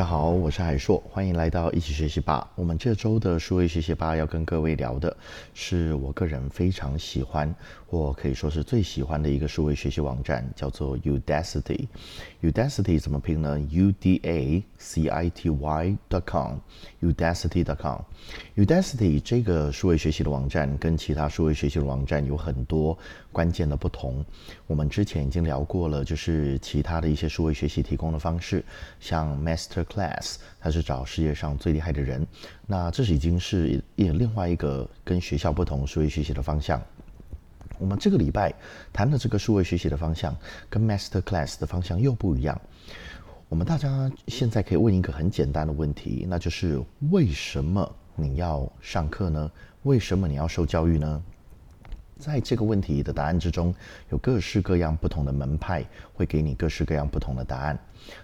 [0.00, 2.50] 大家好，我是海硕，欢迎来到一起学习吧。
[2.54, 5.14] 我们这周的数位学习吧要跟各位聊的
[5.52, 7.54] 是我个人非常喜欢，
[7.86, 11.86] 或可以说是最喜欢的一个数位学习网站，叫做 Udacity。
[12.40, 16.54] Udacity 怎么拼呢？U D A C I T Y dot com。
[17.02, 18.00] Udacity dot com。
[18.56, 22.96] Udacity 这个数位学习的网站跟其他数位学习的网站有很多
[23.30, 24.24] 关键的不同。
[24.66, 28.64] 我们之前已经聊过了，就是其他的一些数位学习提供的方式，
[28.98, 29.84] 像 Master。
[29.90, 32.24] Class，它是找世界上最厉害的人。
[32.66, 36.80] 那这是已经是一另外一个跟学校不同数位学习的方向。
[37.78, 38.54] 我们这个礼拜
[38.92, 40.36] 谈的这个数位学习的方向，
[40.68, 42.60] 跟 Master Class 的方向又不一样。
[43.48, 49.50] 我们大家现在可以问一个很简单的问题，那就是为什么你要上课呢？
[49.82, 51.22] 为什么你要受教育呢？
[52.20, 53.74] 在这个问题的答案之中，
[54.10, 57.78] 有各式各样不同的门派会给你各式各样不同的答案。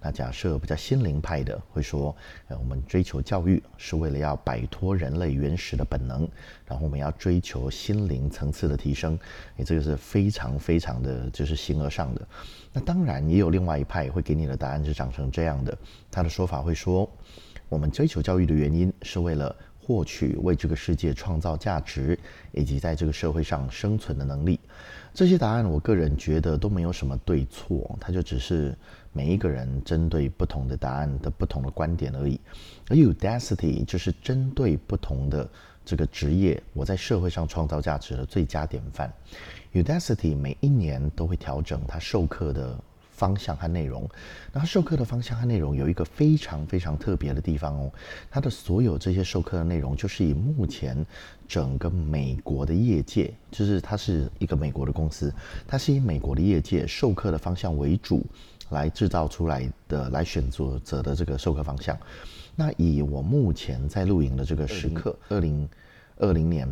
[0.00, 2.14] 那假设比较心灵派的会说，
[2.48, 6.28] 呃，我们追求教育是为了要摆脱人类原始的本能，
[6.64, 9.18] 然后我们要追求心灵层次的提升。
[9.56, 12.26] 你这个是非常非常的就是形而上的。
[12.72, 15.76] 那当然也有另外一派会给你的答案是长成这样的，
[16.10, 17.10] 他的说法会说，
[17.68, 19.54] 我们追求教育的原因是为了。
[19.82, 22.18] 获取为这个世界创造价值，
[22.52, 24.60] 以及在这个社会上生存的能力，
[25.12, 28.76] 这些答案，我个人觉得都没有什么对错，它就只是
[29.12, 32.38] 每一个人针对不同的答案的不同的观点而已。
[32.88, 35.48] 而 Udacity 就是针对不同的
[35.84, 39.12] 这个职业，我在社会上创造价值的最佳典范。
[39.72, 42.78] Udacity 每一年都会调整它授课的。
[43.20, 44.08] 方向和内容，
[44.50, 47.92] 那他授课的方向和内容有一个非常非常特别的地方哦，
[48.30, 51.04] 它的所有这些授课的内容就是以目前
[51.46, 55.30] 整个美国的业界，就是它是一个美国的公司，
[55.68, 58.24] 它是以美国的业界授课的方向为主
[58.70, 61.94] 来制造出来的，来选择者的这个授课方向。
[62.56, 65.68] 那以我目前在录影的这个时刻，二零
[66.16, 66.66] 二零年。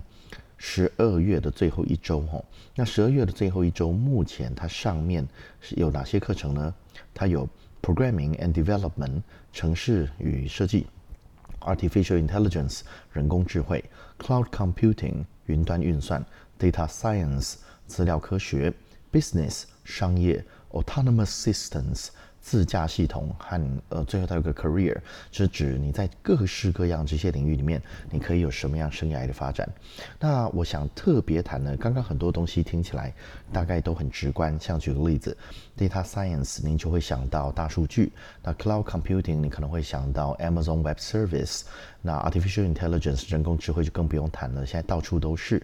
[0.58, 5.26] 十二月的最后一周，吼，那十二月的最后一周，目前它上面
[5.60, 6.74] 是有哪些课程呢？
[7.14, 7.48] 它有
[7.80, 10.86] Programming and Development 城市与设计
[11.60, 12.80] ，Artificial Intelligence
[13.12, 13.82] 人工智慧
[14.19, 16.24] ，Cloud Computing 云端运算
[16.58, 17.54] ，Data Science
[17.86, 18.75] 资料科学
[19.12, 22.08] ，Business 商业，Autonomous Systems。
[22.48, 23.60] 自驾系统和
[23.91, 24.97] 呃，最后它有个 career，
[25.31, 27.78] 是指你在各式各样这些领域里面，
[28.10, 29.69] 你可以有什么样生涯的发展。
[30.19, 33.12] 那我想特别谈呢，刚刚很多东西听起来
[33.53, 35.37] 大概都很直观，像举个例子
[35.76, 38.10] ，data science，您就会想到大数据；
[38.42, 41.64] 那 cloud computing，你可能会想到 Amazon Web Service。
[42.00, 45.60] 那 artificial intelligence 人工智慧就更不用谈了，现在到处都是。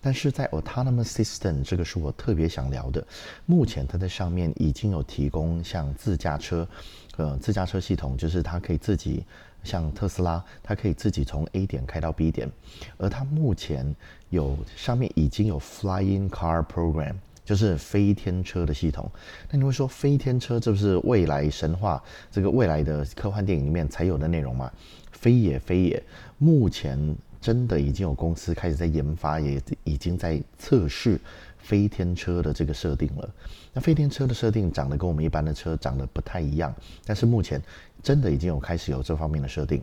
[0.00, 3.04] 但是在 autonomous system 这个是我特别想聊的。
[3.46, 6.68] 目前它在上面已经有提供像自驾车，
[7.16, 9.24] 呃，自驾车系统，就是它可以自己
[9.64, 12.50] 像特斯拉，它可以自己从 A 点开到 B 点。
[12.98, 13.94] 而它目前
[14.28, 17.14] 有上面已经有 flying car program，
[17.46, 19.10] 就是飞天车的系统。
[19.50, 24.70] 那你会说飞天车这不是未来神话这个未来的科幻电影里面才有的内容吗？
[25.20, 26.02] 非也非也，
[26.38, 31.20] 目前真的已经有公司开始在研发，也已经在测试
[31.58, 33.28] 飞天车的这个设定了。
[33.72, 36.72] 那飞天车的设定长得跟我们一般的车长得不太一样，
[37.04, 37.60] 但是目前
[38.00, 39.82] 真的已经有开始有这方面的设定。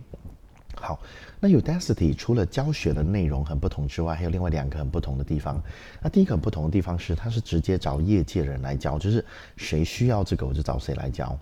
[0.76, 1.00] 好，
[1.40, 5.62] 那 Udacity 除了教学的内容很不同之外，还有另外两个很不同的地方。
[6.02, 9.24] 那第一个很不同的地方是，它是直接找业界人来教，就是
[9.58, 11.38] 谁需要这个我就找谁来教。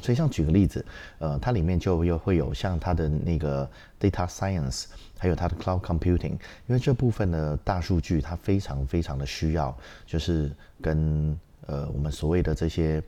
[0.00, 0.84] 所以，像举个例子，
[1.18, 3.68] 呃，它里面就又会有像它的那个
[4.00, 4.84] data science，
[5.18, 6.32] 还有它的 cloud computing，
[6.66, 9.76] 因为这部分的大数据它非常非常的需要，
[10.06, 10.50] 就是
[10.80, 13.02] 跟呃我们所谓的这些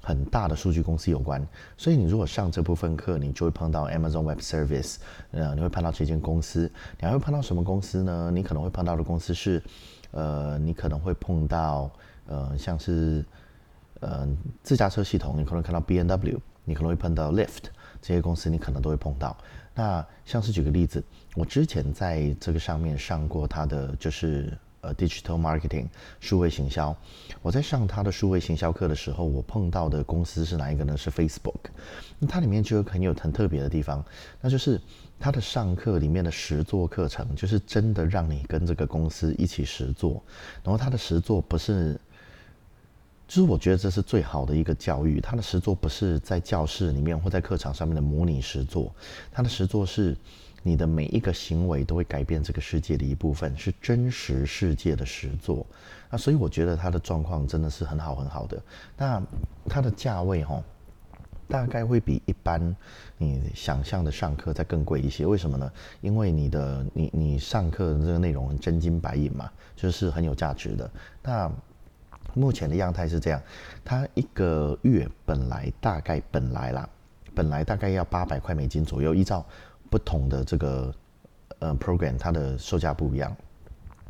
[0.00, 1.46] 很大的数据公司有关。
[1.76, 4.96] 所以，你如果上这部分课，你就会碰到 Amazon Web Service，
[5.32, 6.70] 呃，你会碰到这间公司。
[7.00, 8.30] 你还会碰到什么公司呢？
[8.32, 9.62] 你可能会碰到的公司是，
[10.10, 11.90] 呃，你可能会碰到，
[12.26, 13.24] 呃，像是。
[14.04, 14.28] 呃，
[14.62, 17.70] 自驾车系统，你可能看到 B N W，你可能会碰到 Lift
[18.02, 19.34] 这些公司，你可能都会碰到。
[19.74, 21.02] 那像是举个例子，
[21.34, 24.52] 我之前在这个上面上过他的就是
[24.82, 25.88] 呃 Digital Marketing
[26.20, 26.94] 数位行销。
[27.40, 30.94] 我在上他的数位行销课的时候，我碰到的公司是哪一个呢？
[30.94, 31.70] 是 Facebook。
[32.18, 34.04] 那它里面就有很有很特别的地方，
[34.40, 34.78] 那就是
[35.18, 40.22] 它的上课里面的实作课程，就是真的让你跟这个公司一起实做。
[40.62, 41.98] 然后它的实作不是。
[43.34, 45.20] 其实我觉得这是最好的一个教育。
[45.20, 48.94] 他的实作不是在教室里面或在课堂上面的模拟实作，
[49.32, 50.16] 他的实作是
[50.62, 55.66] 你的每一个行为都会改变这个世界的一部分，是真实世界的实作。
[56.12, 58.62] 那所以我觉得他的状况真的是很好很好的。
[58.96, 59.20] 那
[59.68, 60.62] 它的价位哈，
[61.48, 62.76] 大概会比一般
[63.18, 65.26] 你想象的上课再更贵一些。
[65.26, 65.68] 为什么呢？
[66.02, 70.88] 因为你的你你上课的这个内容真金白银嘛，就是很有价值的。
[71.20, 71.50] 那
[72.34, 73.40] 目前的样态是这样，
[73.84, 76.88] 它一个月本来大概本来啦，
[77.34, 79.44] 本来大概要八百块美金左右，依照
[79.90, 80.94] 不同的这个
[81.60, 83.34] 呃 program，它的售价不一样。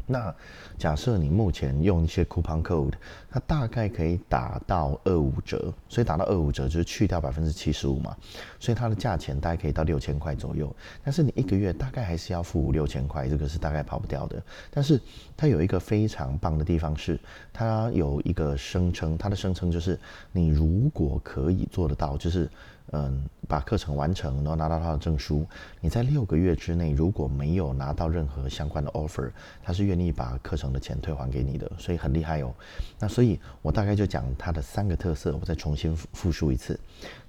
[0.06, 0.34] 那
[0.76, 2.92] 假设你目前用一些 coupon code，
[3.30, 8.14] 它大概可以打到二五折，所以打到二五折就是去掉百分之七十五嘛，
[8.60, 10.74] 所以它的价钱大概可以到六千块左右。
[11.02, 14.42] 但是你一个月大概还是要付五六千块，这个是大概跑不掉的。
[14.70, 15.00] 但是
[15.36, 17.18] 它有一个非常棒的地方是，
[17.52, 19.98] 它有一个声称，它的声称就是
[20.32, 22.48] 你如果可以做得到，就是。
[22.92, 25.44] 嗯，把课程完成，然后拿到他的证书。
[25.80, 29.30] 你在六个月之内如果没有拿到任何相关的 offer，
[29.62, 32.54] 他是愿意把课程的钱退还给你的，所以很厉害哦。
[32.98, 36.78] 那所以我大概就讲它的三个特色，我再重新复述一次。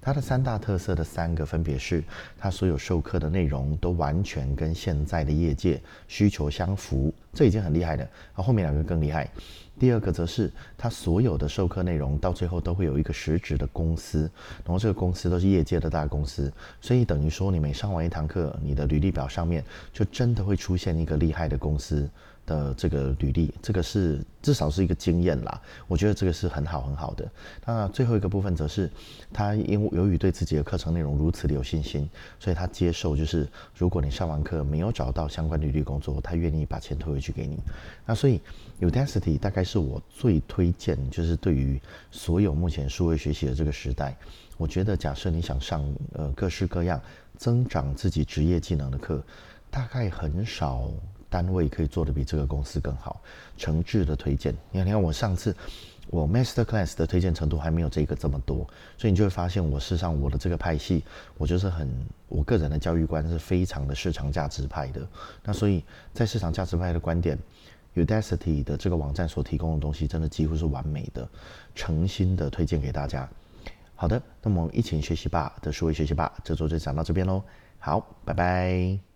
[0.00, 2.04] 它的三大特色的三个分别是，
[2.38, 8.06] 它所有授课的内容都完全跟现在的业界需求相符，这已经很厉害了。
[8.36, 9.28] 那后面两个更厉害。
[9.78, 14.30] 第二个则是，他所有的授课内容到最后都会有一个实质的公司，
[14.64, 19.62] 然后这个公司都是业界的大公司，所以等于说你每上完一堂课，你的履历表上面
[19.92, 22.08] 就真的会出现一个厉害的公司。
[22.46, 25.60] 的这个履历，这个是至少是一个经验啦。
[25.86, 27.28] 我觉得这个是很好很好的。
[27.64, 28.90] 那最后一个部分则是，
[29.32, 32.08] 他因为由于对自己的课程内容如此的有信心，
[32.38, 37.58] 所以他接受就是如果你上完课没有找到相关履历工作，他愿意把钱退回去给你。
[38.06, 38.40] 那所以
[38.80, 44.16] Udacity 大概是我最推荐，就是对于所有目前数位学习的这个时代，
[44.56, 47.00] 我觉得假设你想上呃各式各样
[47.36, 49.22] 增长自己职业技能的课，
[49.70, 50.90] 大概很少。
[51.36, 53.20] 单位可以做的比这个公司更好，
[53.58, 54.54] 诚挚的推荐。
[54.70, 55.54] 你看，你看我上次
[56.08, 58.66] 我 Master Class 的推荐程度还没有这个这么多，
[58.96, 61.04] 所以你就会发现我事实上我的这个派系，
[61.36, 61.86] 我就是很
[62.26, 65.06] 我个人的教育观是非常的市场价值派的。
[65.44, 65.84] 那所以
[66.14, 67.38] 在市场价值派的观点
[67.94, 71.28] ，Udacity 的这个网站所提供的东西真的几乎是完美的，
[71.74, 73.28] 诚心的推荐给大家。
[73.94, 77.42] 好的，那么一起学习吧的数位学习吧，这周就讲到这边喽。
[77.78, 79.15] 好，拜拜。